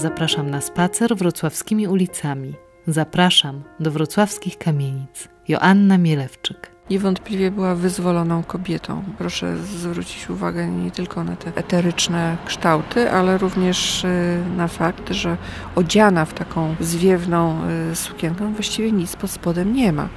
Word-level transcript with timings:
zapraszam 0.00 0.50
na 0.50 0.60
spacer 0.60 1.16
wrocławskimi 1.16 1.88
ulicami. 1.88 2.54
Zapraszam 2.86 3.62
do 3.80 3.90
wrocławskich 3.90 4.58
kamienic. 4.58 5.28
Joanna 5.48 5.98
Mielewczyk 5.98 6.70
niewątpliwie 6.90 7.50
była 7.50 7.74
wyzwoloną 7.74 8.42
kobietą. 8.42 9.02
Proszę 9.18 9.56
zwrócić 9.56 10.30
uwagę 10.30 10.68
nie 10.68 10.90
tylko 10.90 11.24
na 11.24 11.36
te 11.36 11.52
eteryczne 11.54 12.36
kształty, 12.46 13.10
ale 13.10 13.38
również 13.38 14.04
y, 14.04 14.42
na 14.56 14.68
fakt, 14.68 15.12
że 15.12 15.36
odziana 15.74 16.24
w 16.24 16.34
taką 16.34 16.74
zwiewną 16.80 17.60
y, 17.92 17.96
sukienkę 17.96 18.52
właściwie 18.52 18.92
nic 18.92 19.16
pod 19.16 19.30
spodem 19.30 19.72
nie 19.74 19.92
ma. 19.92 20.08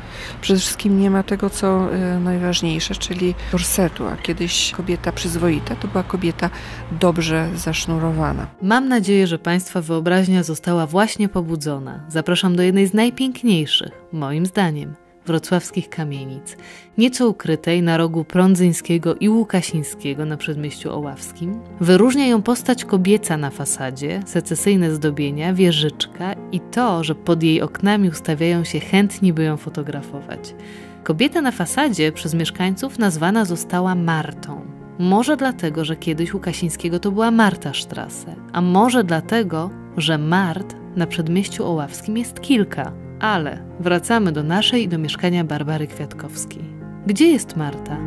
Przede 0.41 0.59
wszystkim 0.59 0.99
nie 0.99 1.09
ma 1.09 1.23
tego, 1.23 1.49
co 1.49 1.93
y, 1.93 2.19
najważniejsze, 2.19 2.95
czyli 2.95 3.35
korsetu, 3.51 4.07
a 4.07 4.17
kiedyś 4.17 4.71
kobieta 4.71 5.11
przyzwoita 5.11 5.75
to 5.75 5.87
była 5.87 6.03
kobieta 6.03 6.49
dobrze 6.91 7.49
zasznurowana. 7.55 8.47
Mam 8.61 8.87
nadzieję, 8.87 9.27
że 9.27 9.39
Państwa 9.39 9.81
wyobraźnia 9.81 10.43
została 10.43 10.87
właśnie 10.87 11.29
pobudzona. 11.29 11.99
Zapraszam 12.09 12.55
do 12.55 12.63
jednej 12.63 12.87
z 12.87 12.93
najpiękniejszych, 12.93 13.91
moim 14.11 14.45
zdaniem, 14.45 14.95
wrocławskich 15.25 15.89
kamienic, 15.89 16.57
nieco 16.97 17.29
ukrytej 17.29 17.81
na 17.81 17.97
rogu 17.97 18.23
Prądzyńskiego 18.23 19.15
i 19.15 19.29
Łukasińskiego 19.29 20.25
na 20.25 20.37
przedmieściu 20.37 20.91
Oławskim. 20.91 21.59
Wyróżnia 21.81 22.27
ją 22.27 22.41
postać 22.41 22.85
kobieca 22.85 23.37
na 23.37 23.49
fasadzie, 23.49 24.21
secesyjne 24.25 24.91
zdobienia, 24.91 25.53
wieżyczka 25.53 26.35
i 26.51 26.59
to, 26.59 27.03
że 27.03 27.15
pod 27.15 27.43
jej 27.43 27.61
oknami 27.61 28.09
ustawiają 28.09 28.63
się 28.63 28.79
chętni, 28.79 29.33
by 29.33 29.43
ją 29.43 29.57
fotografować. 29.57 30.55
Kobieta 31.03 31.41
na 31.41 31.51
fasadzie 31.51 32.11
przez 32.11 32.33
mieszkańców 32.33 32.99
nazwana 32.99 33.45
została 33.45 33.95
Martą. 33.95 34.61
Może 34.99 35.37
dlatego, 35.37 35.85
że 35.85 35.95
kiedyś 35.95 36.33
Łukasińskiego 36.33 36.99
to 36.99 37.11
była 37.11 37.31
Marta 37.31 37.73
Strasse, 37.73 38.35
a 38.53 38.61
może 38.61 39.03
dlatego, 39.03 39.69
że 39.97 40.17
Mart 40.17 40.75
na 40.95 41.07
przedmieściu 41.07 41.65
Oławskim 41.65 42.17
jest 42.17 42.41
kilka– 42.41 42.91
ale 43.23 43.57
wracamy 43.79 44.31
do 44.31 44.43
naszej 44.43 44.83
i 44.83 44.87
do 44.87 44.97
mieszkania 44.97 45.43
Barbary 45.43 45.87
Kwiatkowskiej. 45.87 46.63
Gdzie 47.07 47.27
jest 47.27 47.55
Marta? 47.55 47.97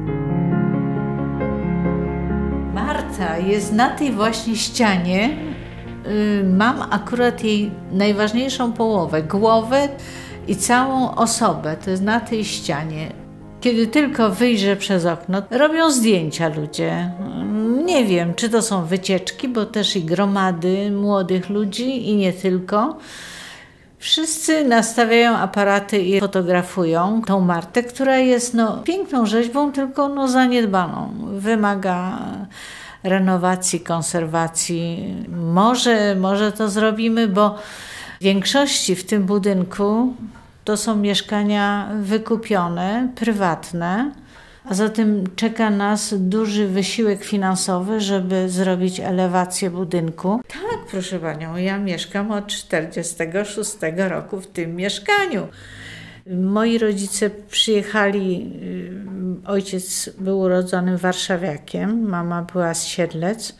Marta 2.75 3.39
jest 3.39 3.73
na 3.73 3.91
tej 3.91 4.13
właśnie 4.13 4.57
ścianie. 4.57 5.31
Y, 6.07 6.45
mam 6.45 6.83
akurat 6.91 7.45
jej 7.45 7.71
najważniejszą 7.93 8.73
połowę, 8.73 9.23
głowę 9.23 9.89
i 10.49 10.57
całą 10.57 11.15
osobę. 11.15 11.77
To 11.85 11.91
jest 11.91 12.03
na 12.03 12.21
tej 12.21 12.45
ścianie. 12.45 13.13
Kiedy 13.61 13.87
tylko 13.87 14.31
wyjrzę 14.31 14.77
przez 14.77 15.07
okno, 15.07 15.43
robią 15.51 15.91
zdjęcia 15.91 16.49
ludzie. 16.49 17.11
Nie 17.85 18.05
wiem, 18.05 18.35
czy 18.35 18.49
to 18.49 18.63
są 18.63 18.85
wycieczki, 18.85 19.49
bo 19.49 19.67
też 19.67 19.97
i 19.97 20.05
gromady 20.05 20.91
młodych 20.91 21.51
ludzi 21.51 22.09
i 22.09 22.17
nie 22.17 22.33
tylko. 22.33 22.97
Wszyscy 24.07 24.65
nastawiają 24.65 25.37
aparaty 25.37 25.99
i 25.99 26.21
fotografują 26.21 27.23
tą 27.27 27.41
Martę, 27.41 27.83
która 27.83 28.17
jest 28.17 28.55
no, 28.55 28.77
piękną 28.77 29.27
rzeźbą, 29.27 29.73
tylko 29.73 30.09
no, 30.09 30.29
zaniedbaną. 30.29 31.15
Wymaga 31.33 32.19
renowacji, 33.03 33.81
konserwacji. 33.81 35.15
Może, 35.29 36.15
może 36.15 36.53
to 36.53 36.69
zrobimy, 36.69 37.29
bo 37.29 37.59
w 38.21 38.25
większości 38.25 38.97
w 38.97 39.07
tym 39.07 39.23
budynku 39.23 40.15
to 40.65 40.77
są 40.77 40.97
mieszkania 40.97 41.89
wykupione, 42.01 43.09
prywatne 43.15 44.11
a 44.69 44.75
zatem 44.75 45.25
czeka 45.37 45.71
nas 45.71 46.15
duży 46.19 46.69
wysiłek 46.69 47.25
finansowy, 47.25 48.01
żeby 48.01 48.49
zrobić 48.49 49.01
elewację 49.01 49.71
budynku. 49.71 50.41
Tak, 50.49 50.87
proszę 50.91 51.19
Panią, 51.19 51.57
ja 51.57 51.79
mieszkam 51.79 52.31
od 52.31 52.47
46 52.47 53.77
roku 53.97 54.41
w 54.41 54.47
tym 54.47 54.77
mieszkaniu. 54.77 55.49
Moi 56.27 56.79
rodzice 56.79 57.31
przyjechali, 57.31 58.53
y, 59.45 59.49
ojciec 59.49 60.11
był 60.19 60.41
urodzonym 60.41 60.97
warszawiakiem, 60.97 62.09
mama 62.09 62.43
była 62.43 62.75
z 62.75 62.85
Siedlec. 62.85 63.57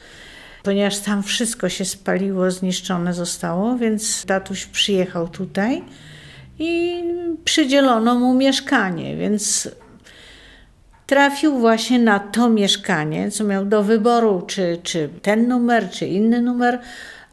Ponieważ 0.63 0.99
tam 0.99 1.23
wszystko 1.23 1.69
się 1.69 1.85
spaliło, 1.85 2.51
zniszczone 2.51 3.15
zostało, 3.15 3.77
więc 3.77 4.25
tatuś 4.25 4.67
przyjechał 4.67 5.29
tutaj 5.29 5.83
i 6.59 7.05
przydzielono 7.45 8.15
mu 8.15 8.35
mieszkanie, 8.35 9.17
więc 9.17 9.69
trafił 11.07 11.59
właśnie 11.59 11.99
na 11.99 12.19
to 12.19 12.49
mieszkanie, 12.49 13.31
co 13.31 13.45
miał 13.45 13.65
do 13.65 13.83
wyboru, 13.83 14.43
czy, 14.47 14.79
czy 14.83 15.09
ten 15.23 15.49
numer, 15.49 15.91
czy 15.91 16.07
inny 16.07 16.43
numer, 16.43 16.81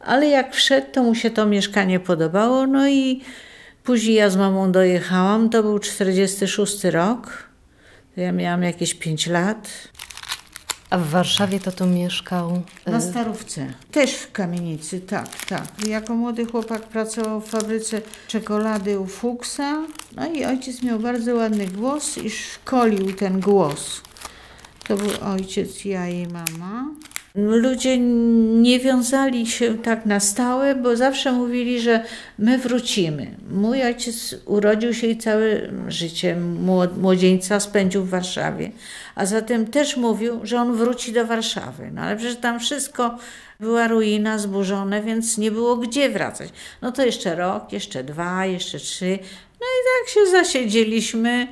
ale 0.00 0.26
jak 0.26 0.54
wszedł, 0.54 0.86
to 0.92 1.02
mu 1.02 1.14
się 1.14 1.30
to 1.30 1.46
mieszkanie 1.46 2.00
podobało, 2.00 2.66
no 2.66 2.88
i 2.88 3.20
później 3.84 4.16
ja 4.16 4.30
z 4.30 4.36
mamą 4.36 4.72
dojechałam, 4.72 5.50
to 5.50 5.62
był 5.62 5.78
46 5.78 6.84
rok, 6.84 7.48
ja 8.16 8.32
miałam 8.32 8.62
jakieś 8.62 8.94
5 8.94 9.26
lat. 9.26 9.68
A 10.94 10.98
w 10.98 11.08
Warszawie 11.08 11.60
to 11.60 11.72
tu 11.72 11.86
mieszkał? 11.86 12.62
Na 12.86 13.00
Starówce. 13.00 13.72
Też 13.92 14.14
w 14.14 14.32
kamienicy, 14.32 15.00
tak, 15.00 15.44
tak. 15.46 15.86
Jako 15.86 16.14
młody 16.14 16.46
chłopak 16.46 16.82
pracował 16.82 17.40
w 17.40 17.48
fabryce 17.48 18.00
czekolady 18.28 19.00
u 19.00 19.06
Fuchsa. 19.06 19.86
No 20.16 20.32
i 20.32 20.44
ojciec 20.44 20.82
miał 20.82 20.98
bardzo 20.98 21.34
ładny 21.34 21.66
głos 21.66 22.18
i 22.18 22.30
szkolił 22.30 23.12
ten 23.12 23.40
głos. 23.40 24.02
To 24.88 24.96
był 24.96 25.10
ojciec, 25.32 25.84
ja 25.84 26.08
i 26.08 26.26
mama. 26.26 26.86
Ludzie 27.34 27.98
nie 27.98 28.80
wiązali 28.80 29.46
się 29.46 29.78
tak 29.78 30.06
na 30.06 30.20
stałe, 30.20 30.74
bo 30.74 30.96
zawsze 30.96 31.32
mówili, 31.32 31.80
że 31.80 32.04
my 32.38 32.58
wrócimy. 32.58 33.36
Mój 33.50 33.82
ojciec 33.82 34.36
urodził 34.46 34.94
się 34.94 35.06
i 35.06 35.18
całe 35.18 35.46
życie 35.88 36.36
młodzieńca 36.96 37.60
spędził 37.60 38.04
w 38.04 38.08
Warszawie, 38.08 38.70
a 39.14 39.26
zatem 39.26 39.66
też 39.66 39.96
mówił, 39.96 40.40
że 40.42 40.60
on 40.60 40.76
wróci 40.76 41.12
do 41.12 41.26
Warszawy. 41.26 41.90
No 41.94 42.02
ale 42.02 42.16
przecież 42.16 42.36
tam 42.36 42.60
wszystko 42.60 43.18
była 43.60 43.88
ruina, 43.88 44.38
zburzone, 44.38 45.02
więc 45.02 45.38
nie 45.38 45.50
było 45.50 45.76
gdzie 45.76 46.10
wracać. 46.10 46.50
No 46.82 46.92
to 46.92 47.04
jeszcze 47.04 47.34
rok, 47.34 47.72
jeszcze 47.72 48.04
dwa, 48.04 48.46
jeszcze 48.46 48.78
trzy. 48.78 49.18
No 49.60 49.66
i 49.66 49.80
tak 49.94 50.14
się 50.14 50.30
zasiedzieliśmy 50.30 51.48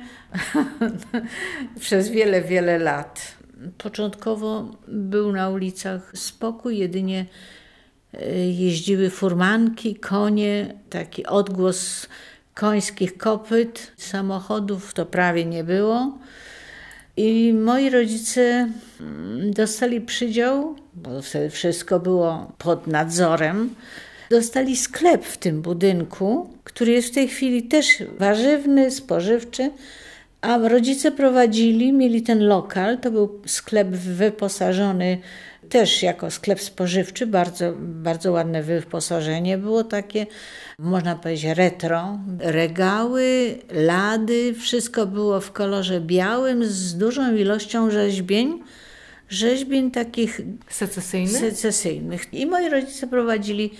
przez 1.79 2.09
wiele, 2.09 2.41
wiele 2.41 2.79
lat. 2.79 3.42
Początkowo 3.77 4.71
był 4.87 5.31
na 5.31 5.49
ulicach 5.49 6.11
spokój, 6.15 6.77
jedynie 6.77 7.25
e, 8.13 8.37
jeździły 8.37 9.09
furmanki, 9.09 9.95
konie, 9.95 10.73
taki 10.89 11.25
odgłos 11.25 12.07
końskich 12.53 13.17
kopyt, 13.17 13.91
samochodów 13.97 14.93
to 14.93 15.05
prawie 15.05 15.45
nie 15.45 15.63
było. 15.63 16.17
I 17.17 17.53
moi 17.53 17.89
rodzice 17.89 18.69
mm, 18.99 19.53
dostali 19.53 20.01
przydział, 20.01 20.75
bo 20.93 21.21
wtedy 21.21 21.49
wszystko 21.49 21.99
było 21.99 22.51
pod 22.57 22.87
nadzorem. 22.87 23.75
Dostali 24.29 24.77
sklep 24.77 25.25
w 25.25 25.37
tym 25.37 25.61
budynku, 25.61 26.49
który 26.63 26.91
jest 26.91 27.07
w 27.07 27.13
tej 27.13 27.27
chwili 27.27 27.63
też 27.63 28.03
warzywny, 28.19 28.91
spożywczy, 28.91 29.71
a 30.43 30.57
rodzice 30.57 31.11
prowadzili, 31.11 31.93
mieli 31.93 32.21
ten 32.21 32.47
lokal, 32.47 32.97
to 32.97 33.11
był 33.11 33.41
sklep 33.45 33.87
wyposażony 33.87 35.17
też 35.69 36.03
jako 36.03 36.31
sklep 36.31 36.61
spożywczy, 36.61 37.27
bardzo, 37.27 37.73
bardzo 37.77 38.31
ładne 38.31 38.63
wyposażenie 38.63 39.57
było 39.57 39.83
takie, 39.83 40.25
można 40.79 41.15
powiedzieć 41.15 41.57
retro. 41.57 42.19
Regały, 42.39 43.57
lady, 43.71 44.53
wszystko 44.53 45.05
było 45.05 45.41
w 45.41 45.51
kolorze 45.51 46.01
białym 46.01 46.65
z 46.65 46.97
dużą 46.97 47.35
ilością 47.35 47.91
rzeźbień. 47.91 48.59
Rzeźbień 49.29 49.91
takich 49.91 50.41
secesyjnych. 50.69 51.41
secesyjnych. 51.41 52.33
I 52.33 52.45
moi 52.45 52.69
rodzice 52.69 53.07
prowadzili 53.07 53.73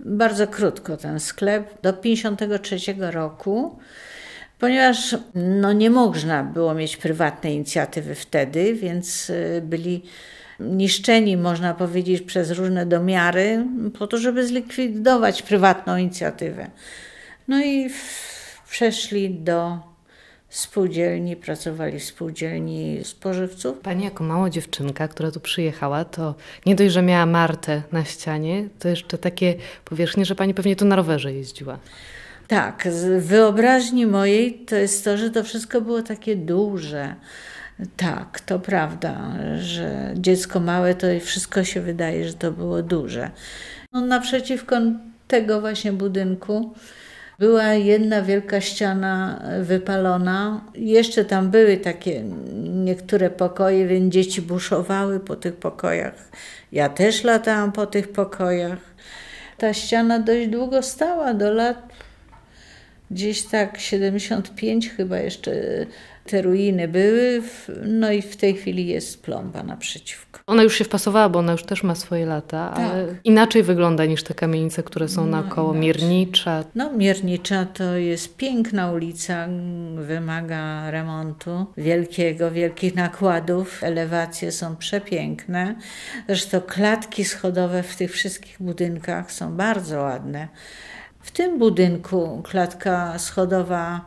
bardzo 0.00 0.46
krótko 0.46 0.96
ten 0.96 1.20
sklep, 1.20 1.82
do 1.82 1.92
1953 1.92 2.94
roku 3.10 3.78
ponieważ 4.58 5.16
no, 5.34 5.72
nie 5.72 5.90
można 5.90 6.44
było 6.44 6.74
mieć 6.74 6.96
prywatnej 6.96 7.54
inicjatywy 7.54 8.14
wtedy, 8.14 8.74
więc 8.74 9.30
y, 9.30 9.62
byli 9.64 10.02
niszczeni, 10.60 11.36
można 11.36 11.74
powiedzieć, 11.74 12.22
przez 12.22 12.50
różne 12.50 12.86
domiary, 12.86 13.66
po 13.98 14.06
to, 14.06 14.18
żeby 14.18 14.46
zlikwidować 14.46 15.42
prywatną 15.42 15.96
inicjatywę. 15.96 16.70
No 17.48 17.64
i 17.64 17.90
przeszli 18.70 19.30
do 19.30 19.78
spółdzielni, 20.48 21.36
pracowali 21.36 21.98
w 21.98 22.04
spółdzielni 22.04 23.00
spożywców. 23.04 23.78
Pani 23.78 24.04
jako 24.04 24.24
mała 24.24 24.50
dziewczynka, 24.50 25.08
która 25.08 25.30
tu 25.30 25.40
przyjechała, 25.40 26.04
to 26.04 26.34
nie 26.66 26.74
dość, 26.74 26.92
że 26.92 27.02
miała 27.02 27.26
Martę 27.26 27.82
na 27.92 28.04
ścianie, 28.04 28.68
to 28.78 28.88
jeszcze 28.88 29.18
takie 29.18 29.54
powierzchnie, 29.84 30.24
że 30.24 30.34
pani 30.34 30.54
pewnie 30.54 30.76
tu 30.76 30.84
na 30.84 30.96
rowerze 30.96 31.32
jeździła. 31.32 31.78
Tak, 32.48 32.88
z 32.90 33.24
wyobraźni 33.24 34.06
mojej 34.06 34.54
to 34.54 34.76
jest 34.76 35.04
to, 35.04 35.16
że 35.16 35.30
to 35.30 35.44
wszystko 35.44 35.80
było 35.80 36.02
takie 36.02 36.36
duże. 36.36 37.14
Tak, 37.96 38.40
to 38.40 38.58
prawda, 38.58 39.34
że 39.58 40.12
dziecko 40.14 40.60
małe 40.60 40.94
to 40.94 41.06
wszystko 41.20 41.64
się 41.64 41.80
wydaje, 41.80 42.28
że 42.28 42.34
to 42.34 42.52
było 42.52 42.82
duże. 42.82 43.30
No, 43.92 44.00
naprzeciwko 44.00 44.76
tego 45.28 45.60
właśnie 45.60 45.92
budynku 45.92 46.74
była 47.38 47.64
jedna 47.64 48.22
wielka 48.22 48.60
ściana 48.60 49.42
wypalona. 49.62 50.64
Jeszcze 50.74 51.24
tam 51.24 51.50
były 51.50 51.76
takie 51.76 52.22
niektóre 52.58 53.30
pokoje, 53.30 53.86
więc 53.86 54.14
dzieci 54.14 54.42
buszowały 54.42 55.20
po 55.20 55.36
tych 55.36 55.56
pokojach. 55.56 56.28
Ja 56.72 56.88
też 56.88 57.24
latałam 57.24 57.72
po 57.72 57.86
tych 57.86 58.12
pokojach. 58.12 58.78
Ta 59.58 59.74
ściana 59.74 60.18
dość 60.18 60.48
długo 60.48 60.82
stała, 60.82 61.34
do 61.34 61.52
lat 61.52 61.87
gdzieś 63.10 63.42
tak 63.42 63.78
75 63.78 64.90
chyba 64.90 65.18
jeszcze 65.18 65.52
te 66.28 66.42
ruiny 66.42 66.88
były, 66.88 67.42
no 67.84 68.12
i 68.12 68.22
w 68.22 68.36
tej 68.36 68.54
chwili 68.54 68.86
jest 68.86 69.22
plomba 69.22 69.62
naprzeciwko. 69.62 70.40
Ona 70.46 70.62
już 70.62 70.78
się 70.78 70.84
wpasowała, 70.84 71.28
bo 71.28 71.38
ona 71.38 71.52
już 71.52 71.64
też 71.64 71.82
ma 71.82 71.94
swoje 71.94 72.26
lata, 72.26 72.72
tak. 72.76 72.90
ale 72.90 73.14
inaczej 73.24 73.62
wygląda 73.62 74.04
niż 74.04 74.22
te 74.22 74.34
kamienice, 74.34 74.82
które 74.82 75.08
są 75.08 75.26
no, 75.26 75.30
naokoło. 75.30 75.74
Inaczej. 75.74 75.86
Miernicza. 75.86 76.64
No 76.74 76.92
Miernicza 76.92 77.66
to 77.66 77.96
jest 77.96 78.36
piękna 78.36 78.92
ulica, 78.92 79.48
wymaga 79.96 80.90
remontu 80.90 81.66
wielkiego, 81.76 82.50
wielkich 82.50 82.94
nakładów. 82.94 83.84
Elewacje 83.84 84.52
są 84.52 84.76
przepiękne. 84.76 85.74
Zresztą 86.26 86.60
klatki 86.60 87.24
schodowe 87.24 87.82
w 87.82 87.96
tych 87.96 88.12
wszystkich 88.12 88.56
budynkach 88.60 89.32
są 89.32 89.56
bardzo 89.56 90.00
ładne. 90.00 90.48
W 91.20 91.30
tym 91.30 91.58
budynku 91.58 92.42
klatka 92.50 93.18
schodowa 93.18 94.00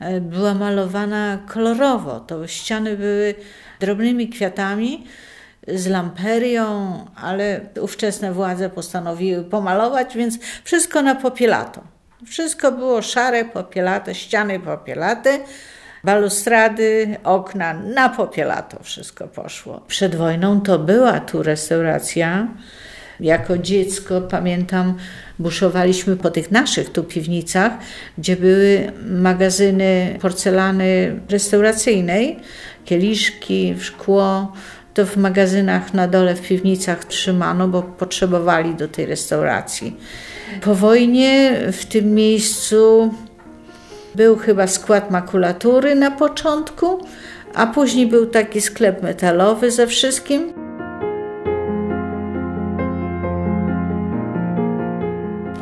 e, 0.00 0.20
była 0.20 0.54
malowana 0.54 1.38
kolorowo. 1.46 2.20
To 2.20 2.46
ściany 2.46 2.96
były 2.96 3.34
drobnymi 3.80 4.28
kwiatami 4.28 5.06
z 5.68 5.86
lamperią, 5.86 6.98
ale 7.16 7.60
ówczesne 7.80 8.32
władze 8.32 8.70
postanowiły 8.70 9.44
pomalować, 9.44 10.16
więc 10.16 10.38
wszystko 10.64 11.02
na 11.02 11.14
popielato. 11.14 11.80
Wszystko 12.26 12.72
było 12.72 13.02
szare, 13.02 13.44
popielate, 13.44 14.14
ściany 14.14 14.60
popielate, 14.60 15.38
balustrady, 16.04 17.16
okna 17.24 17.74
na 17.74 18.08
popielato 18.08 18.82
wszystko 18.82 19.28
poszło. 19.28 19.80
Przed 19.88 20.14
wojną 20.14 20.60
to 20.60 20.78
była 20.78 21.20
tu 21.20 21.42
restauracja 21.42 22.48
jako 23.20 23.58
dziecko 23.58 24.20
pamiętam, 24.20 24.94
buszowaliśmy 25.38 26.16
po 26.16 26.30
tych 26.30 26.50
naszych 26.50 26.90
tu 26.90 27.04
piwnicach, 27.04 27.72
gdzie 28.18 28.36
były 28.36 28.92
magazyny 29.06 30.18
porcelany 30.20 31.20
restauracyjnej, 31.28 32.36
kieliszki, 32.84 33.74
szkło. 33.80 34.52
To 34.94 35.06
w 35.06 35.16
magazynach 35.16 35.94
na 35.94 36.08
dole 36.08 36.34
w 36.34 36.42
piwnicach 36.42 37.04
trzymano, 37.04 37.68
bo 37.68 37.82
potrzebowali 37.82 38.74
do 38.74 38.88
tej 38.88 39.06
restauracji. 39.06 39.96
Po 40.60 40.74
wojnie 40.74 41.60
w 41.72 41.84
tym 41.84 42.14
miejscu 42.14 43.14
był 44.14 44.36
chyba 44.36 44.66
skład 44.66 45.10
makulatury 45.10 45.94
na 45.94 46.10
początku, 46.10 46.98
a 47.54 47.66
później 47.66 48.06
był 48.06 48.26
taki 48.26 48.60
sklep 48.60 49.02
metalowy 49.02 49.70
ze 49.70 49.86
wszystkim. 49.86 50.52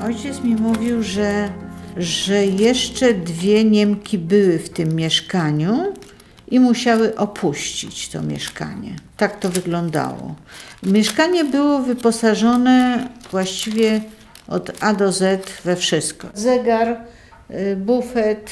Ojciec 0.05 0.41
mi 0.41 0.55
mówił, 0.55 1.03
że, 1.03 1.49
że 1.97 2.47
jeszcze 2.47 3.15
dwie 3.15 3.65
Niemki 3.65 4.19
były 4.19 4.59
w 4.59 4.69
tym 4.69 4.95
mieszkaniu 4.95 5.95
i 6.49 6.61
musiały 6.61 7.17
opuścić 7.17 8.09
to 8.09 8.23
mieszkanie. 8.23 8.97
Tak 9.17 9.41
to 9.41 9.49
wyglądało. 9.49 10.35
Mieszkanie 10.83 11.45
było 11.45 11.79
wyposażone 11.79 13.09
właściwie 13.31 14.01
od 14.49 14.71
A 14.81 14.95
do 14.95 15.13
Z 15.13 15.51
we 15.65 15.77
wszystko. 15.77 16.29
Zegar, 16.35 16.97
y, 17.51 17.77
bufet, 17.77 18.51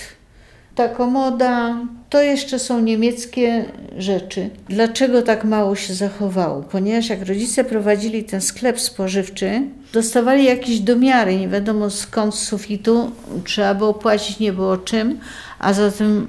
ta 0.80 0.88
komoda, 0.88 1.76
to 2.10 2.22
jeszcze 2.22 2.58
są 2.58 2.80
niemieckie 2.80 3.64
rzeczy. 3.98 4.50
Dlaczego 4.68 5.22
tak 5.22 5.44
mało 5.44 5.76
się 5.76 5.94
zachowało? 5.94 6.62
Ponieważ 6.62 7.08
jak 7.08 7.26
rodzice 7.26 7.64
prowadzili 7.64 8.24
ten 8.24 8.40
sklep 8.40 8.80
spożywczy, 8.80 9.62
dostawali 9.92 10.44
jakieś 10.44 10.80
domiary, 10.80 11.36
nie 11.36 11.48
wiadomo 11.48 11.90
skąd 11.90 12.34
z 12.34 12.42
sufitu, 12.42 13.10
trzeba 13.44 13.74
było 13.74 13.94
płacić, 13.94 14.38
nie 14.38 14.52
było 14.52 14.76
czym, 14.76 15.18
a 15.58 15.72
zatem 15.72 16.26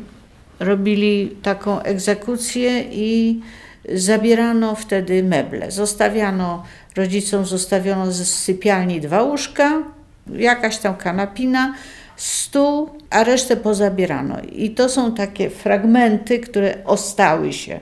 robili 0.59 1.35
taką 1.41 1.81
egzekucję 1.81 2.83
i 2.91 3.39
zabierano 3.95 4.75
wtedy 4.75 5.23
meble. 5.23 5.71
Zostawiano, 5.71 6.63
rodzicom 6.95 7.45
zostawiono 7.45 8.11
ze 8.11 8.25
sypialni 8.25 9.01
dwa 9.01 9.23
łóżka, 9.23 9.83
jakaś 10.27 10.77
tam 10.77 10.95
kanapina, 10.95 11.73
stół, 12.21 12.89
a 13.09 13.23
resztę 13.23 13.57
pozabierano. 13.57 14.37
I 14.51 14.69
to 14.69 14.89
są 14.89 15.13
takie 15.13 15.49
fragmenty, 15.49 16.39
które 16.39 16.85
ostały 16.85 17.53
się. 17.53 17.79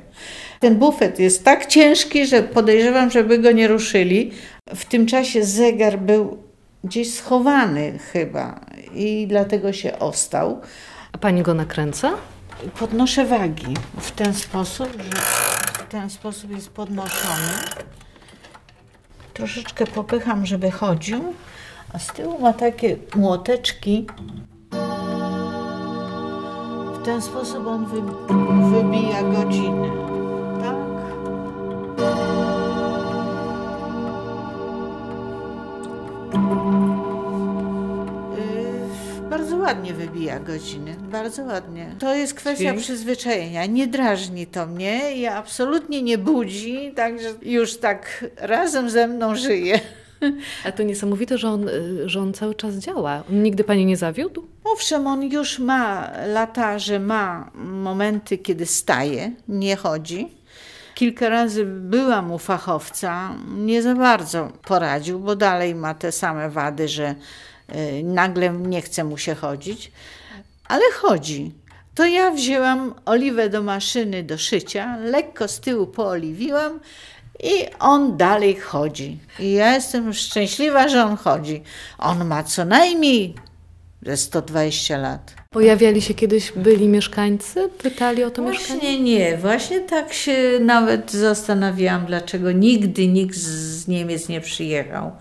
Ten 0.60 0.76
bufet 0.76 1.20
jest 1.20 1.44
tak 1.44 1.66
ciężki, 1.66 2.26
że 2.26 2.44
podejrzewam, 2.44 3.12
żeby 3.12 3.40
go 3.40 3.52
nie 3.52 3.68
ruszyli. 3.68 4.32
W 4.76 4.86
tym 4.86 5.06
czasie 5.06 5.46
zegar 5.46 6.00
był 6.00 6.38
gdzieś 6.84 7.14
schowany 7.14 8.00
chyba 8.14 8.66
i 8.96 9.28
dlatego 9.28 9.74
się 9.74 10.00
ostał. 10.00 10.62
A 11.12 11.18
pani 11.18 11.42
go 11.42 11.54
nakręca? 11.54 12.12
Podnoszę 12.80 13.26
wagi 13.26 13.74
w 14.00 14.12
ten 14.12 14.34
sposób, 14.34 14.90
że 14.94 15.22
w 15.74 15.88
ten 15.90 16.10
sposób 16.10 16.52
jest 16.52 16.70
podnoszony. 16.70 17.54
Troszeczkę 19.34 19.86
popycham, 19.86 20.46
żeby 20.46 20.72
chodził. 20.72 21.34
A 21.94 22.00
z 22.00 22.08
tyłu 22.08 22.40
ma 22.40 22.54
takie 22.54 22.96
młoteczki. 23.16 24.08
W 26.94 27.06
ten 27.06 27.22
sposób 27.22 27.68
on 27.68 27.86
wy, 27.86 28.02
wybija 28.72 29.24
godziny. 29.24 29.90
Tak? 30.62 30.76
Yy, 38.38 39.30
bardzo 39.30 39.58
ładnie 39.58 39.94
wybija 39.94 40.40
godziny, 40.40 40.96
bardzo 41.12 41.44
ładnie. 41.44 41.96
To 42.00 42.16
jest 42.16 42.34
kwestia 42.34 42.74
przyzwyczajenia. 42.74 43.66
Nie 43.66 43.88
drażni 43.88 44.48
to 44.48 44.66
mnie 44.68 45.16
i 45.16 45.28
absolutnie 45.28 46.02
nie 46.02 46.18
budzi, 46.18 46.94
także 46.96 47.30
już 47.42 47.78
tak 47.78 48.26
razem 48.38 48.90
ze 48.90 49.08
mną 49.08 49.36
żyje. 49.36 49.80
A 50.66 50.72
to 50.72 50.84
niesamowite, 50.84 51.38
że 51.38 51.50
on, 51.50 51.70
y, 51.70 52.10
że 52.10 52.22
on 52.22 52.34
cały 52.34 52.56
czas 52.56 52.76
działa. 52.76 53.24
On 53.30 53.44
nigdy 53.44 53.64
pani 53.64 53.86
nie 53.86 53.98
zawiódł? 53.98 54.48
Owszem, 54.64 55.08
on 55.08 55.24
już 55.24 55.60
ma 55.60 56.12
lata, 56.28 56.80
że 56.80 57.00
ma 57.00 57.52
momenty, 57.56 58.38
kiedy 58.38 58.66
staje, 58.66 59.32
nie 59.48 59.76
chodzi. 59.76 60.40
Kilka 60.96 61.30
razy 61.30 61.66
byłam 61.66 62.32
u 62.32 62.38
fachowca, 62.38 63.36
nie 63.58 63.82
za 63.82 63.96
bardzo 63.96 64.52
poradził, 64.66 65.20
bo 65.20 65.36
dalej 65.36 65.76
ma 65.76 65.94
te 65.94 66.12
same 66.12 66.50
wady, 66.50 66.88
że 66.88 67.16
y, 67.76 68.04
nagle 68.04 68.50
nie 68.50 68.82
chce 68.82 69.04
mu 69.04 69.18
się 69.18 69.36
chodzić, 69.36 69.92
ale 70.68 70.84
chodzi. 70.94 71.52
To 71.96 72.06
ja 72.06 72.32
wzięłam 72.32 72.94
oliwę 73.06 73.50
do 73.50 73.64
maszyny 73.64 74.24
do 74.24 74.38
szycia, 74.38 74.98
lekko 74.98 75.48
z 75.48 75.60
tyłu 75.60 75.88
pooliwiłam 75.88 76.80
i 77.44 77.66
on 77.80 78.18
dalej 78.18 78.56
chodzi. 78.56 79.18
I 79.40 79.52
ja 79.52 79.74
jestem 79.74 80.14
szczęśliwa, 80.14 80.88
że 80.88 81.06
on 81.06 81.18
chodzi. 81.18 81.64
On 81.98 82.26
ma 82.26 82.44
co 82.44 82.66
najmniej 82.66 83.36
ze 84.06 84.18
120 84.18 84.98
lat. 84.98 85.34
Pojawiali 85.50 86.02
się 86.02 86.14
kiedyś 86.14 86.52
byli 86.52 86.88
mieszkańcy? 86.88 87.70
Pytali 87.70 88.24
o 88.24 88.32
to 88.32 88.42
właśnie 88.42 88.76
mieszkanie? 88.76 88.80
Właśnie 88.80 89.00
nie. 89.00 89.38
Właśnie 89.38 89.80
tak 89.80 90.14
się 90.14 90.60
nawet 90.62 91.12
zastanawiałam, 91.12 92.06
dlaczego 92.06 92.52
nigdy 92.52 93.08
nikt 93.08 93.36
z 93.36 93.88
Niemiec 93.88 94.30
nie 94.30 94.42
przyjechał. 94.42 95.12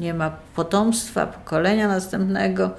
Nie 0.00 0.14
ma 0.14 0.36
potomstwa, 0.56 1.26
pokolenia 1.26 1.88
następnego. 1.88 2.70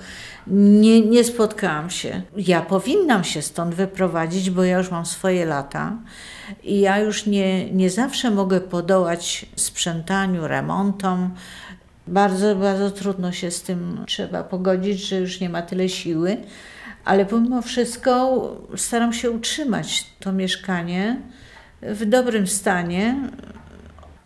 Nie, 0.47 1.01
nie 1.01 1.23
spotkałam 1.23 1.89
się. 1.89 2.21
Ja 2.37 2.61
powinnam 2.61 3.23
się 3.23 3.41
stąd 3.41 3.75
wyprowadzić, 3.75 4.49
bo 4.49 4.63
ja 4.63 4.77
już 4.77 4.91
mam 4.91 5.05
swoje 5.05 5.45
lata 5.45 5.97
i 6.63 6.79
ja 6.79 6.99
już 6.99 7.25
nie, 7.25 7.71
nie 7.71 7.89
zawsze 7.89 8.31
mogę 8.31 8.61
podołać 8.61 9.45
sprzątaniu, 9.55 10.47
remontom. 10.47 11.33
Bardzo, 12.07 12.55
bardzo 12.55 12.91
trudno 12.91 13.31
się 13.31 13.51
z 13.51 13.61
tym 13.61 14.03
trzeba 14.07 14.43
pogodzić, 14.43 15.07
że 15.07 15.15
już 15.19 15.39
nie 15.39 15.49
ma 15.49 15.61
tyle 15.61 15.89
siły, 15.89 16.37
ale 17.05 17.25
pomimo 17.25 17.61
wszystko 17.61 18.41
staram 18.75 19.13
się 19.13 19.31
utrzymać 19.31 20.05
to 20.19 20.33
mieszkanie 20.33 21.21
w 21.81 22.05
dobrym 22.05 22.47
stanie. 22.47 23.29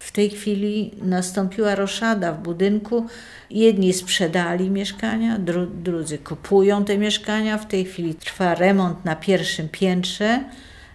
W 0.07 0.11
tej 0.11 0.29
chwili 0.29 0.91
nastąpiła 1.01 1.75
roszada 1.75 2.33
w 2.33 2.41
budynku. 2.41 3.05
Jedni 3.49 3.93
sprzedali 3.93 4.69
mieszkania, 4.69 5.39
dru 5.39 5.65
drudzy 5.65 6.17
kupują 6.17 6.85
te 6.85 6.97
mieszkania. 6.97 7.57
W 7.57 7.67
tej 7.67 7.85
chwili 7.85 8.15
trwa 8.15 8.55
remont 8.55 9.05
na 9.05 9.15
pierwszym 9.15 9.69
piętrze 9.69 10.43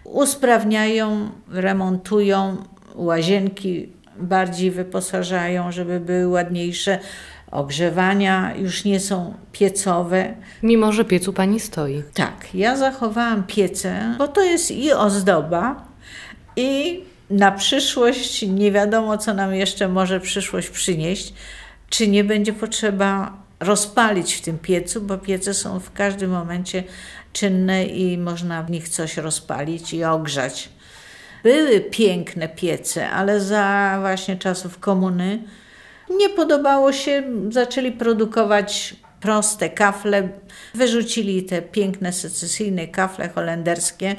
usprawniają, 0.05 1.31
remontują 1.49 2.57
łazienki, 2.95 3.89
bardziej 4.17 4.71
wyposażają, 4.71 5.73
żeby 5.73 6.01
były 6.01 6.29
ładniejsze. 6.29 6.99
Ogrzewania 7.51 8.55
już 8.57 8.85
nie 8.85 9.01
są 9.01 9.35
piecowe. 9.53 10.35
Mimo, 10.63 10.93
że 10.93 11.05
piecu 11.05 11.33
pani 11.33 11.61
stoi. 11.61 12.03
Tak, 12.15 12.55
ja 12.55 12.77
zachowałam 12.77 13.45
piece, 13.45 14.15
bo 14.19 14.29
to 14.29 14.43
jest 14.43 14.71
i 14.71 14.93
ozdoba, 14.93 15.85
i 16.57 17.01
na 17.33 17.53
przyszłość 17.53 18.43
nie 18.43 18.73
wiadomo, 18.73 19.19
co 19.19 19.35
nam 19.35 19.55
jeszcze 19.55 19.89
może 19.89 20.21
przyszłość 20.21 20.71
przynieść. 20.71 21.35
Czy 21.89 22.09
nie 22.09 22.25
będzie 22.25 22.53
potrzeba 22.53 23.43
rozpalić 23.61 24.35
w 24.35 24.41
tym 24.41 24.59
piecu, 24.59 25.01
bo 25.01 25.19
piece 25.19 25.55
są 25.55 25.81
w 25.81 25.93
każdym 25.93 26.31
momencie 26.31 26.85
czynne 27.33 27.85
i 27.85 28.19
można 28.19 28.63
w 28.63 28.71
nich 28.71 28.89
coś 28.89 29.17
rozpalić 29.17 29.95
i 29.95 30.05
ogrzać. 30.05 30.69
Były 31.43 31.81
piękne 31.81 32.49
piece, 32.49 33.11
ale 33.11 33.41
za 33.41 33.97
właśnie 34.01 34.37
czasów 34.37 34.79
komuny 34.79 35.43
nie 36.11 36.29
podobało 36.29 36.93
się, 36.93 37.23
zaczęli 37.51 37.93
produkować 37.93 38.97
proste 39.23 39.71
kafle. 39.71 40.29
Wyrzucili 40.75 41.43
te 41.43 41.63
piękne 41.63 42.13
secesyjne 42.13 42.87
kafle 42.87 43.29
holenderskie, 43.29 44.17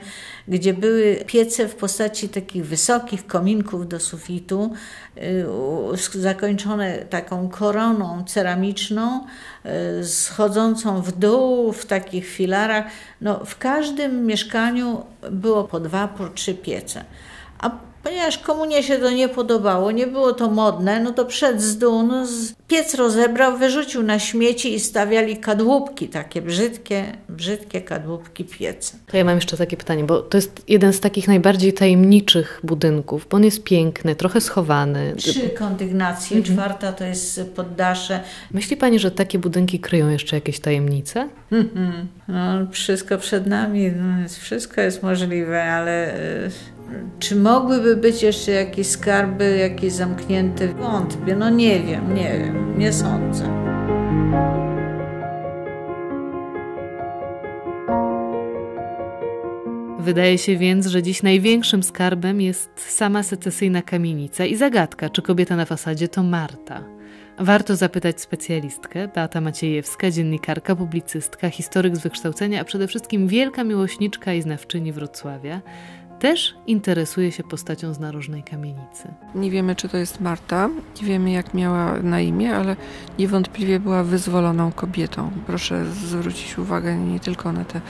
gdzie 0.47 0.73
były 0.73 1.15
piece 1.27 1.67
w 1.67 1.75
postaci 1.75 2.29
takich 2.29 2.65
wysokich 2.65 3.27
kominków 3.27 3.87
do 3.87 3.99
sufitu, 3.99 4.73
y, 5.17 6.19
zakończone 6.19 6.97
taką 6.97 7.49
koroną 7.49 8.23
ceramiczną, 8.27 9.25
y, 10.01 10.05
schodzącą 10.05 11.01
w 11.01 11.11
dół 11.11 11.73
w 11.73 11.85
takich 11.85 12.27
filarach. 12.27 12.85
No, 13.21 13.45
w 13.45 13.57
każdym 13.57 14.25
mieszkaniu 14.25 15.05
było 15.31 15.63
po 15.63 15.79
dwa, 15.79 16.07
po 16.07 16.29
trzy 16.29 16.53
piece. 16.53 17.05
A 17.59 17.92
Ponieważ 18.03 18.37
komunie 18.37 18.83
się 18.83 18.97
to 18.97 19.11
nie 19.11 19.29
podobało, 19.29 19.91
nie 19.91 20.07
było 20.07 20.33
to 20.33 20.49
modne, 20.49 21.03
no 21.03 21.11
to 21.11 21.25
przed 21.25 21.61
z 21.61 21.77
dół, 21.77 22.03
no 22.03 22.25
piec 22.67 22.95
rozebrał, 22.95 23.57
wyrzucił 23.57 24.03
na 24.03 24.19
śmieci 24.19 24.73
i 24.73 24.79
stawiali 24.79 25.37
kadłubki, 25.37 26.09
takie 26.09 26.41
brzydkie, 26.41 27.05
brzydkie 27.29 27.81
kadłubki 27.81 28.45
piece. 28.45 28.97
To 29.07 29.17
ja 29.17 29.23
mam 29.23 29.35
jeszcze 29.35 29.57
takie 29.57 29.77
pytanie, 29.77 30.03
bo 30.03 30.21
to 30.21 30.37
jest 30.37 30.63
jeden 30.67 30.93
z 30.93 30.99
takich 30.99 31.27
najbardziej 31.27 31.73
tajemniczych 31.73 32.59
budynków, 32.63 33.27
bo 33.29 33.37
on 33.37 33.43
jest 33.43 33.63
piękny, 33.63 34.15
trochę 34.15 34.41
schowany. 34.41 35.13
Trzy 35.17 35.49
kondygnacje, 35.49 36.37
mhm. 36.37 36.55
czwarta 36.55 36.93
to 36.93 37.03
jest 37.03 37.41
poddasze. 37.55 38.19
Myśli 38.51 38.77
Pani, 38.77 38.99
że 38.99 39.11
takie 39.11 39.39
budynki 39.39 39.79
kryją 39.79 40.09
jeszcze 40.09 40.35
jakieś 40.35 40.59
tajemnice? 40.59 41.29
Mhm. 41.51 42.07
No, 42.27 42.71
wszystko 42.71 43.17
przed 43.17 43.47
nami, 43.47 43.91
no, 43.91 44.29
wszystko 44.39 44.81
jest 44.81 45.03
możliwe, 45.03 45.63
ale... 45.63 46.17
Y, 46.45 46.51
czy 47.19 47.35
mogłyby 47.35 47.95
być 47.95 48.23
jeszcze 48.23 48.51
jakieś 48.51 48.87
skarby, 48.87 49.57
jakieś 49.57 49.93
zamknięte? 49.93 50.67
Wątpię, 50.67 51.35
no 51.35 51.49
nie 51.49 51.79
wiem, 51.79 52.15
nie 52.15 52.39
wiem, 52.39 52.79
nie 52.79 52.93
sądzę. 52.93 53.63
Wydaje 59.99 60.37
się 60.37 60.57
więc, 60.57 60.87
że 60.87 61.03
dziś 61.03 61.23
największym 61.23 61.83
skarbem 61.83 62.41
jest 62.41 62.69
sama 62.75 63.23
secesyjna 63.23 63.81
kamienica 63.81 64.45
i 64.45 64.55
zagadka, 64.55 65.09
czy 65.09 65.21
kobieta 65.21 65.55
na 65.55 65.65
fasadzie 65.65 66.07
to 66.07 66.23
Marta. 66.23 66.83
Warto 67.39 67.75
zapytać 67.75 68.21
specjalistkę, 68.21 69.07
Beata 69.07 69.41
Maciejewska, 69.41 70.11
dziennikarka, 70.11 70.75
publicystka, 70.75 71.49
historyk 71.49 71.95
z 71.95 71.99
wykształcenia, 71.99 72.61
a 72.61 72.63
przede 72.63 72.87
wszystkim 72.87 73.27
wielka 73.27 73.63
miłośniczka 73.63 74.33
i 74.33 74.41
znawczyni 74.41 74.91
Wrocławia, 74.91 75.61
też 76.23 76.55
interesuje 76.67 77.31
się 77.31 77.43
postacią 77.43 77.93
z 77.93 77.99
narożnej 77.99 78.43
kamienicy. 78.43 79.13
Nie 79.35 79.51
wiemy, 79.51 79.75
czy 79.75 79.89
to 79.89 79.97
jest 79.97 80.21
Marta, 80.21 80.69
nie 81.01 81.07
wiemy, 81.07 81.31
jak 81.31 81.53
miała 81.53 81.93
na 82.03 82.19
imię, 82.21 82.55
ale 82.55 82.75
niewątpliwie 83.19 83.79
była 83.79 84.03
wyzwoloną 84.03 84.71
kobietą. 84.71 85.31
Proszę 85.47 85.85
zwrócić 85.85 86.57
uwagę 86.57 86.97
nie 86.97 87.19
tylko 87.19 87.51
na 87.51 87.65
te 87.65 87.81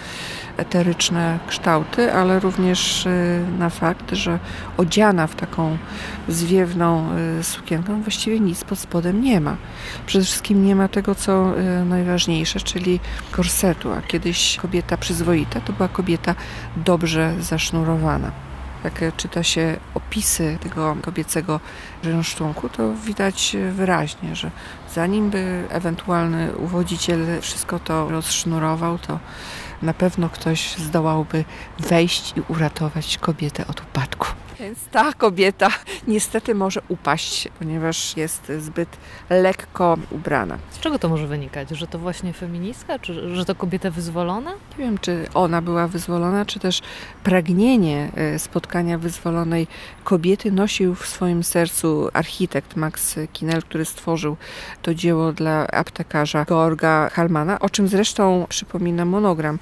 eteryczne 0.58 1.40
kształty, 1.48 2.14
ale 2.14 2.40
również 2.40 3.06
y, 3.06 3.46
na 3.60 3.70
fakt, 3.70 4.12
że 4.12 4.40
odziana 4.78 5.28
w 5.28 5.36
taką 5.36 5.78
zwiewną 6.28 7.10
y, 7.40 7.44
sukienkę 7.44 8.02
właściwie 8.02 8.40
nic 8.40 8.64
pod 8.64 8.80
spodem 8.80 9.22
nie 9.22 9.42
ma. 9.42 9.58
Przede 10.06 10.26
wszystkim 10.26 10.66
nie 10.66 10.76
ma 10.76 10.88
tego, 10.88 11.16
co 11.16 11.60
y, 11.60 11.86
najważniejsze, 11.86 12.60
czyli 12.60 13.00
korsetu, 13.32 13.92
a 13.92 14.02
kiedyś 14.02 14.58
kobieta 14.62 14.98
przyzwoita 14.98 15.62
to 15.62 15.74
była 15.74 15.88
kobieta 15.88 16.36
dobrze 16.78 17.36
zasznurowana 17.40 18.23
jak 18.84 19.16
czyta 19.18 19.44
się 19.44 19.78
opisy 19.94 20.58
tego 20.62 20.96
kobiecego 21.02 21.60
rynsztunku, 22.04 22.70
to 22.70 22.94
widać 22.94 23.58
wyraźnie, 23.72 24.36
że 24.36 24.52
zanim 24.94 25.30
by 25.30 25.64
ewentualny 25.70 26.56
uwodziciel 26.56 27.42
wszystko 27.42 27.80
to 27.80 28.10
rozsznurował, 28.10 28.98
to 28.98 29.20
na 29.82 29.94
pewno 29.94 30.30
ktoś 30.30 30.76
zdołałby 30.78 31.46
wejść 31.80 32.34
i 32.38 32.42
uratować 32.48 33.18
kobietę 33.18 33.68
od 33.68 33.82
upadku. 33.82 34.43
Więc 34.64 34.88
ta 34.92 35.14
kobieta 35.14 35.70
niestety 36.08 36.56
może 36.56 36.82
upaść, 36.88 37.48
ponieważ 37.60 38.18
jest 38.18 38.52
zbyt 38.60 38.90
lekko 39.30 39.98
ubrana. 40.12 40.58
Z 40.72 40.80
czego 40.80 41.00
to 41.00 41.10
może 41.10 41.28
wynikać? 41.28 41.70
Że 41.70 41.88
to 41.88 42.00
właśnie 42.00 42.34
feministka? 42.34 43.00
Czy 43.00 43.36
że 43.36 43.46
to 43.46 43.56
kobieta 43.56 43.92
wyzwolona? 43.92 44.52
Nie 44.52 44.86
wiem, 44.86 44.98
czy 44.98 45.26
ona 45.34 45.62
była 45.62 45.88
wyzwolona, 45.88 46.46
czy 46.46 46.60
też 46.60 46.82
pragnienie 47.24 48.12
e, 48.16 48.40
spotkania 48.40 48.98
wyzwolonej 48.98 49.68
kobiety 50.04 50.52
nosił 50.52 50.96
w 50.96 51.08
swoim 51.08 51.44
sercu 51.44 52.10
architekt 52.14 52.76
Max 52.76 53.16
Kinel, 53.34 53.62
który 53.62 53.86
stworzył 53.86 54.38
to 54.82 54.96
dzieło 54.96 55.32
dla 55.34 55.68
aptekarza 55.68 56.46
Georga 56.46 57.10
Halmana, 57.10 57.60
o 57.60 57.70
czym 57.70 57.88
zresztą 57.88 58.46
przypomina 58.50 59.06
monogram 59.06 59.60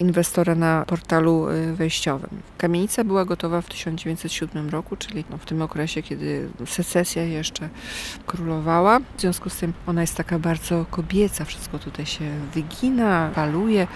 inwestora 0.00 0.54
na 0.54 0.84
portalu 0.86 1.48
e, 1.48 1.72
wejściowym. 1.72 2.30
Kamienica 2.58 3.04
była 3.04 3.24
gotowa 3.24 3.60
w 3.60 3.68
1907 3.68 4.41
1907 4.46 4.70
roku, 4.70 4.96
czyli 4.96 5.24
no 5.30 5.38
w 5.38 5.44
tym 5.44 5.62
okresie, 5.62 6.02
kiedy 6.02 6.48
secesja 6.66 7.24
jeszcze 7.24 7.68
królowała. 8.26 9.00
W 9.16 9.20
związku 9.20 9.50
z 9.50 9.56
tym 9.56 9.72
ona 9.86 10.00
jest 10.00 10.16
taka 10.16 10.38
bardzo 10.38 10.86
kobieca, 10.90 11.44
wszystko 11.44 11.78
tutaj 11.78 12.06
się 12.06 12.24
wygina, 12.54 13.30
faluje, 13.34 13.86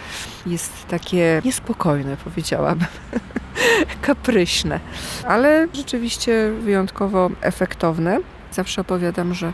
jest 0.46 0.86
takie 0.88 1.42
niespokojne, 1.44 2.16
powiedziałabym. 2.16 2.86
kapryśne, 4.02 4.80
ale 5.24 5.68
rzeczywiście 5.72 6.52
wyjątkowo 6.60 7.30
efektowne. 7.40 8.20
Zawsze 8.56 8.80
opowiadam, 8.80 9.34
że 9.34 9.52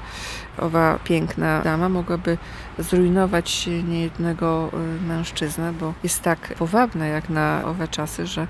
owa 0.58 0.98
piękna 1.04 1.62
dama 1.62 1.88
mogłaby 1.88 2.38
zrujnować 2.78 3.66
niejednego 3.88 4.70
y, 4.98 5.06
mężczyznę, 5.06 5.72
bo 5.80 5.94
jest 6.02 6.22
tak 6.22 6.54
powabna 6.58 7.06
jak 7.06 7.28
na 7.28 7.62
owe 7.64 7.88
czasy, 7.88 8.26
że 8.26 8.46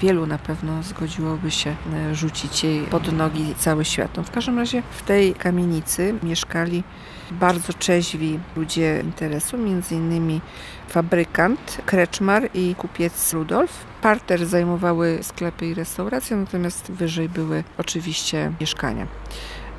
wielu 0.00 0.26
na 0.26 0.38
pewno 0.38 0.82
zgodziłoby 0.82 1.50
się 1.50 1.76
y, 2.10 2.14
rzucić 2.14 2.64
jej 2.64 2.82
pod 2.82 3.12
nogi 3.12 3.54
cały 3.58 3.84
świat. 3.84 4.16
No 4.16 4.22
w 4.22 4.30
każdym 4.30 4.58
razie 4.58 4.82
w 4.90 5.02
tej 5.02 5.34
kamienicy 5.34 6.14
mieszkali 6.22 6.82
bardzo 7.30 7.72
trzeźwi 7.72 8.38
ludzie 8.56 9.00
interesu, 9.04 9.58
między 9.58 9.94
innymi 9.94 10.40
fabrykant, 10.88 11.78
kreczmar 11.86 12.48
i 12.54 12.74
kupiec 12.74 13.32
Rudolf. 13.32 13.84
Parter 14.02 14.46
zajmowały 14.46 15.18
sklepy 15.22 15.66
i 15.66 15.74
restauracje, 15.74 16.36
natomiast 16.36 16.92
wyżej 16.92 17.28
były 17.28 17.64
oczywiście 17.78 18.52
mieszkania. 18.60 19.06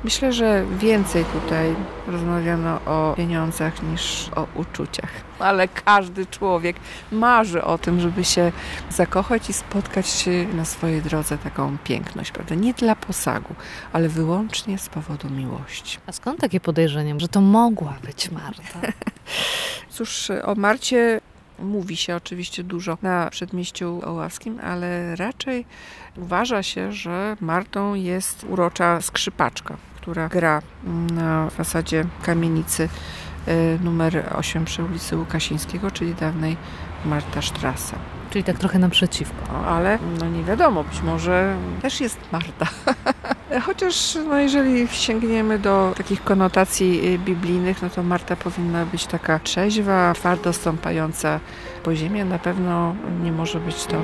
Myślę, 0.04 0.32
że 0.32 0.64
więcej 0.78 1.24
tutaj 1.24 1.74
rozmawiano 2.06 2.80
o 2.86 3.14
pieniądzach 3.16 3.82
niż 3.82 4.30
o 4.36 4.46
uczuciach. 4.54 5.10
Ale 5.38 5.68
każdy 5.68 6.26
człowiek 6.26 6.76
marzy 7.12 7.64
o 7.64 7.78
tym, 7.78 8.00
żeby 8.00 8.24
się 8.24 8.52
zakochać 8.90 9.50
i 9.50 9.52
spotkać 9.52 10.28
na 10.54 10.64
swojej 10.64 11.02
drodze 11.02 11.38
taką 11.38 11.76
piękność, 11.84 12.30
prawda? 12.32 12.54
Nie 12.54 12.74
dla 12.74 12.96
posagu, 12.96 13.54
ale 13.92 14.08
wyłącznie 14.08 14.78
z 14.78 14.88
powodu 14.88 15.30
miłości. 15.30 15.98
A 16.06 16.12
skąd 16.12 16.40
takie 16.40 16.60
podejrzenie, 16.60 17.14
że 17.18 17.28
to 17.28 17.40
mogła 17.40 17.94
być 18.02 18.30
Marta? 18.30 18.80
Cóż, 19.94 20.30
o 20.44 20.54
Marcie 20.54 21.20
Mówi 21.58 21.96
się 21.96 22.16
oczywiście 22.16 22.64
dużo 22.64 22.98
na 23.02 23.30
przedmieściu 23.30 24.00
oławskim, 24.04 24.60
ale 24.62 25.16
raczej 25.16 25.66
uważa 26.16 26.62
się, 26.62 26.92
że 26.92 27.36
Martą 27.40 27.94
jest 27.94 28.46
urocza 28.48 29.00
skrzypaczka 29.00 29.76
która 30.04 30.28
gra 30.28 30.62
na 31.12 31.50
fasadzie 31.50 32.04
kamienicy 32.22 32.88
y, 33.48 33.78
numer 33.84 34.24
8 34.34 34.64
przy 34.64 34.84
ulicy 34.84 35.16
Łukasińskiego, 35.16 35.90
czyli 35.90 36.14
dawnej 36.14 36.56
Marta 37.04 37.42
Strasse. 37.42 37.96
Czyli 38.30 38.44
tak 38.44 38.58
trochę 38.58 38.78
naprzeciwko. 38.78 39.36
No, 39.52 39.66
ale 39.66 39.98
no 40.20 40.28
nie 40.28 40.44
wiadomo, 40.44 40.84
być 40.84 41.02
może 41.02 41.56
też 41.82 42.00
jest 42.00 42.18
Marta. 42.32 42.66
Chociaż 43.66 44.18
no 44.28 44.38
jeżeli 44.38 44.88
sięgniemy 44.88 45.58
do 45.58 45.94
takich 45.96 46.24
konotacji 46.24 47.14
y, 47.14 47.18
biblijnych, 47.18 47.82
no 47.82 47.90
to 47.90 48.02
Marta 48.02 48.36
powinna 48.36 48.86
być 48.86 49.06
taka 49.06 49.38
trzeźwa, 49.38 50.12
twardo 50.14 50.52
stąpająca 50.52 51.40
po 51.82 51.94
ziemi. 51.94 52.24
Na 52.24 52.38
pewno 52.38 52.94
nie 53.22 53.32
może 53.32 53.60
być 53.60 53.84
to 53.84 54.02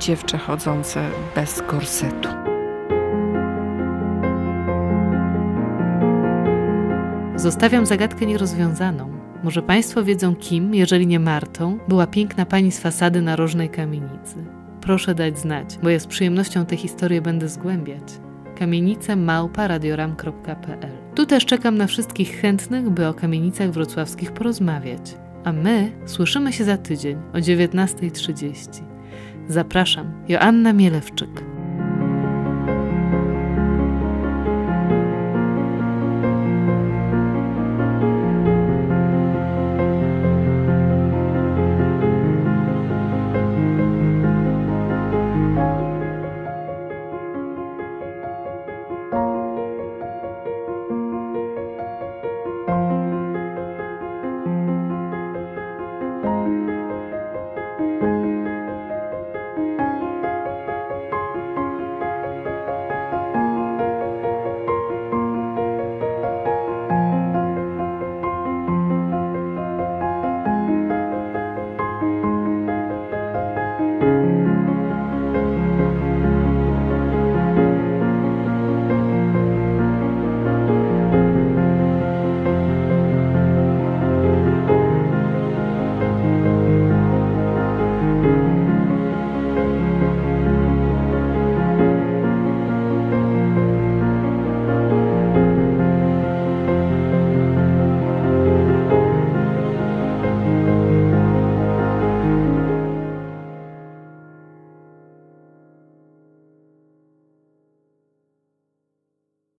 dziewczę 0.00 0.38
chodzące 0.38 1.10
bez 1.34 1.62
korsetu. 1.62 2.28
Zostawiam 7.40 7.86
zagadkę 7.86 8.26
nierozwiązaną. 8.26 9.10
Może 9.42 9.62
Państwo 9.62 10.04
wiedzą, 10.04 10.34
kim, 10.36 10.74
jeżeli 10.74 11.06
nie 11.06 11.20
Martą, 11.20 11.78
była 11.88 12.06
piękna 12.06 12.46
pani 12.46 12.72
z 12.72 12.80
fasady 12.80 13.22
narożnej 13.22 13.68
kamienicy. 13.68 14.36
Proszę 14.80 15.14
dać 15.14 15.38
znać, 15.38 15.78
bo 15.82 15.90
ja 15.90 16.00
z 16.00 16.06
przyjemnością 16.06 16.66
tę 16.66 16.76
historię 16.76 17.22
będę 17.22 17.48
zgłębiać. 17.48 18.02
Kamienice 18.58 19.16
małpa 19.16 19.68
radioram.pl 19.68 20.92
Tu 21.14 21.26
też 21.26 21.46
czekam 21.46 21.78
na 21.78 21.86
wszystkich 21.86 22.40
chętnych, 22.40 22.90
by 22.90 23.06
o 23.06 23.14
kamienicach 23.14 23.70
wrocławskich 23.70 24.32
porozmawiać. 24.32 25.16
A 25.44 25.52
my 25.52 25.92
słyszymy 26.06 26.52
się 26.52 26.64
za 26.64 26.76
tydzień 26.76 27.18
o 27.34 27.36
19.30. 27.38 28.82
Zapraszam, 29.48 30.12
Joanna 30.28 30.72
Mielewczyk. 30.72 31.49